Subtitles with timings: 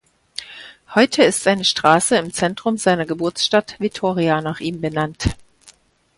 [0.95, 5.37] Heute ist eine Straße im Zentrum seiner Geburtsstadt Vitoria nach ihm benannt.